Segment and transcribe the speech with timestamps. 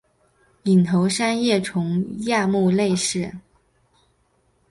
[0.63, 3.31] 隐头三叶虫亚目类似。